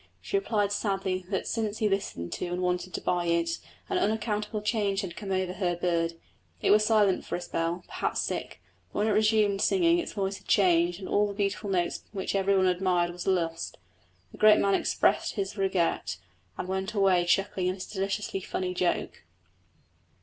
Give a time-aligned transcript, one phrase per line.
[0.19, 4.63] She replied sadly that since he listened to and wanted to buy it an unaccountable
[4.63, 6.15] change had come over her bird.
[6.59, 10.39] It was silent for a spell, perhaps sick, but when it resumed singing its voice
[10.39, 13.77] had changed and all the beautiful notes which everyone admired were lost.
[14.31, 16.17] The great man expressed his regret,
[16.57, 19.21] and went away chuckling at his deliciously funny joke.